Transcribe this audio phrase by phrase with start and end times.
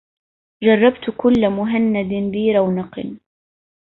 [0.63, 1.97] جربت كل مهند
[2.33, 2.99] ذي رونقٍ